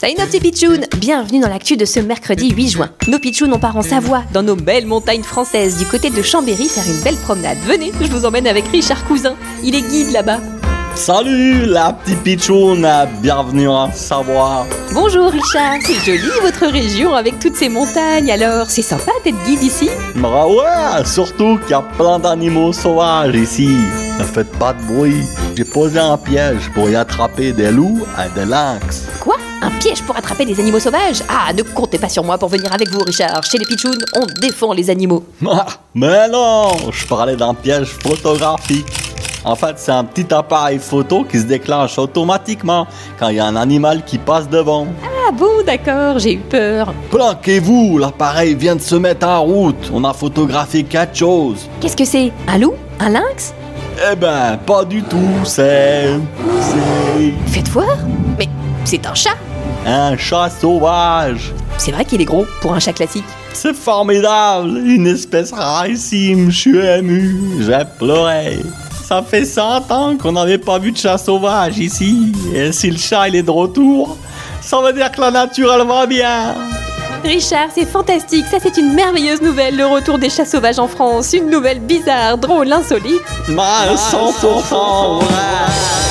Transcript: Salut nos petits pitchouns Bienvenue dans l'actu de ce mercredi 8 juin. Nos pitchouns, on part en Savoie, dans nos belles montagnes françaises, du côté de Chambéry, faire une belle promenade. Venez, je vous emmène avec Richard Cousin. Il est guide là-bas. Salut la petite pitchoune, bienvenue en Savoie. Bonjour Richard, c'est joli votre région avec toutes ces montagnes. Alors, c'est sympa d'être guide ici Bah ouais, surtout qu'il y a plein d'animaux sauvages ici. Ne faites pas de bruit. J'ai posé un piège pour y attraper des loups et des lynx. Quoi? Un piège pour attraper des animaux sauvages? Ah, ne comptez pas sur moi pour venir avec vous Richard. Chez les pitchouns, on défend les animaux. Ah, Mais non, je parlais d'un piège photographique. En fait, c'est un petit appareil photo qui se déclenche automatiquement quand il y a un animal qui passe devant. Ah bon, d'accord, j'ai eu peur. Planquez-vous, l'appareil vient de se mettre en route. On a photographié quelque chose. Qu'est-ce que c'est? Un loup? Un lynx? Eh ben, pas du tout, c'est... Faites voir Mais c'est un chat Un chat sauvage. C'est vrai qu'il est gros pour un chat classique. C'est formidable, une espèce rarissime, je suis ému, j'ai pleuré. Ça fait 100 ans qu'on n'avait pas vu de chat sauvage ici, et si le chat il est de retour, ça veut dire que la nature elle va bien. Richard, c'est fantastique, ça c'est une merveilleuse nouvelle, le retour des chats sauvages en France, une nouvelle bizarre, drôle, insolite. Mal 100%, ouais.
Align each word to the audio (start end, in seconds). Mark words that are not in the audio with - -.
Salut 0.00 0.14
nos 0.18 0.26
petits 0.26 0.40
pitchouns 0.40 0.80
Bienvenue 0.96 1.40
dans 1.40 1.48
l'actu 1.48 1.76
de 1.76 1.84
ce 1.84 2.00
mercredi 2.00 2.50
8 2.50 2.68
juin. 2.68 2.90
Nos 3.06 3.20
pitchouns, 3.20 3.52
on 3.52 3.60
part 3.60 3.76
en 3.76 3.82
Savoie, 3.82 4.24
dans 4.32 4.42
nos 4.42 4.56
belles 4.56 4.86
montagnes 4.86 5.22
françaises, 5.22 5.78
du 5.78 5.86
côté 5.86 6.10
de 6.10 6.22
Chambéry, 6.22 6.68
faire 6.68 6.86
une 6.88 7.00
belle 7.02 7.18
promenade. 7.18 7.58
Venez, 7.66 7.92
je 8.00 8.08
vous 8.08 8.24
emmène 8.24 8.48
avec 8.48 8.66
Richard 8.68 9.04
Cousin. 9.04 9.36
Il 9.62 9.76
est 9.76 9.82
guide 9.82 10.10
là-bas. 10.10 10.40
Salut 10.96 11.66
la 11.66 11.92
petite 11.92 12.20
pitchoune, 12.24 12.88
bienvenue 13.22 13.68
en 13.68 13.92
Savoie. 13.92 14.66
Bonjour 14.92 15.30
Richard, 15.30 15.78
c'est 15.82 16.04
joli 16.04 16.30
votre 16.42 16.66
région 16.66 17.14
avec 17.14 17.38
toutes 17.38 17.54
ces 17.54 17.68
montagnes. 17.68 18.30
Alors, 18.32 18.68
c'est 18.68 18.82
sympa 18.82 19.12
d'être 19.24 19.40
guide 19.44 19.62
ici 19.62 19.88
Bah 20.16 20.46
ouais, 20.48 21.04
surtout 21.06 21.58
qu'il 21.58 21.70
y 21.70 21.74
a 21.74 21.82
plein 21.96 22.18
d'animaux 22.18 22.72
sauvages 22.72 23.36
ici. 23.36 23.68
Ne 24.20 24.24
faites 24.26 24.52
pas 24.58 24.74
de 24.74 24.82
bruit. 24.82 25.24
J'ai 25.56 25.64
posé 25.64 25.98
un 25.98 26.18
piège 26.18 26.70
pour 26.74 26.90
y 26.90 26.94
attraper 26.94 27.54
des 27.54 27.70
loups 27.70 28.04
et 28.18 28.38
des 28.38 28.44
lynx. 28.44 29.06
Quoi? 29.18 29.36
Un 29.62 29.70
piège 29.78 30.02
pour 30.02 30.14
attraper 30.14 30.44
des 30.44 30.60
animaux 30.60 30.78
sauvages? 30.78 31.22
Ah, 31.26 31.54
ne 31.54 31.62
comptez 31.62 31.96
pas 31.96 32.10
sur 32.10 32.22
moi 32.22 32.36
pour 32.36 32.50
venir 32.50 32.70
avec 32.70 32.90
vous 32.90 32.98
Richard. 33.00 33.42
Chez 33.44 33.56
les 33.56 33.64
pitchouns, 33.64 33.96
on 34.14 34.26
défend 34.42 34.74
les 34.74 34.90
animaux. 34.90 35.24
Ah, 35.50 35.64
Mais 35.94 36.28
non, 36.28 36.68
je 36.92 37.06
parlais 37.06 37.34
d'un 37.34 37.54
piège 37.54 37.86
photographique. 37.86 38.84
En 39.42 39.56
fait, 39.56 39.76
c'est 39.78 39.90
un 39.92 40.04
petit 40.04 40.34
appareil 40.34 40.78
photo 40.78 41.24
qui 41.24 41.38
se 41.38 41.44
déclenche 41.44 41.98
automatiquement 41.98 42.86
quand 43.18 43.28
il 43.30 43.36
y 43.36 43.40
a 43.40 43.46
un 43.46 43.56
animal 43.56 44.04
qui 44.04 44.18
passe 44.18 44.50
devant. 44.50 44.86
Ah 45.02 45.32
bon, 45.32 45.62
d'accord, 45.64 46.18
j'ai 46.18 46.34
eu 46.34 46.40
peur. 46.40 46.92
Planquez-vous, 47.10 47.96
l'appareil 47.96 48.54
vient 48.54 48.76
de 48.76 48.82
se 48.82 48.96
mettre 48.96 49.26
en 49.26 49.40
route. 49.40 49.90
On 49.94 50.04
a 50.04 50.12
photographié 50.12 50.82
quelque 50.84 51.16
chose. 51.16 51.70
Qu'est-ce 51.80 51.96
que 51.96 52.04
c'est? 52.04 52.30
Un 52.48 52.58
loup? 52.58 52.74
Un 52.98 53.08
lynx? 53.08 53.54
Eh 54.02 54.16
ben, 54.16 54.58
pas 54.64 54.84
du 54.84 55.02
tout, 55.02 55.44
c'est... 55.44 56.08
Faites 57.48 57.68
voir 57.68 57.98
Mais 58.38 58.48
c'est 58.84 59.04
un 59.06 59.14
chat 59.14 59.36
Un 59.84 60.16
chat 60.16 60.48
sauvage. 60.48 61.52
C'est 61.76 61.92
vrai 61.92 62.06
qu'il 62.06 62.22
est 62.22 62.24
gros 62.24 62.46
pour 62.62 62.72
un 62.72 62.80
chat 62.80 62.94
classique. 62.94 63.26
C'est 63.52 63.74
formidable, 63.74 64.78
une 64.86 65.06
espèce 65.06 65.52
rarissime, 65.52 66.50
je 66.50 66.58
suis 66.58 66.78
ému, 66.78 67.60
j'ai 67.60 67.82
pleuré. 67.98 68.60
Ça 69.04 69.22
fait 69.22 69.44
100 69.44 69.90
ans 69.90 70.16
qu'on 70.16 70.32
n'avait 70.32 70.56
pas 70.56 70.78
vu 70.78 70.92
de 70.92 70.96
chat 70.96 71.18
sauvage 71.18 71.78
ici, 71.78 72.32
et 72.54 72.72
si 72.72 72.90
le 72.90 72.96
chat 72.96 73.28
il 73.28 73.36
est 73.36 73.42
de 73.42 73.50
retour, 73.50 74.16
ça 74.62 74.80
veut 74.80 74.94
dire 74.94 75.12
que 75.12 75.20
la 75.20 75.30
nature 75.30 75.74
elle 75.74 75.86
va 75.86 76.06
bien. 76.06 76.54
Richard, 77.24 77.68
c'est 77.74 77.86
fantastique, 77.86 78.46
ça 78.46 78.58
c'est 78.60 78.76
une 78.76 78.94
merveilleuse 78.94 79.42
nouvelle, 79.42 79.76
le 79.76 79.86
retour 79.86 80.18
des 80.18 80.30
chats 80.30 80.44
sauvages 80.44 80.78
en 80.78 80.88
France, 80.88 81.32
une 81.32 81.50
nouvelle 81.50 81.80
bizarre, 81.80 82.38
drôle, 82.38 82.72
insolite. 82.72 83.20
Mal 83.48 83.94
100%, 83.94 85.20
ouais. 85.20 86.09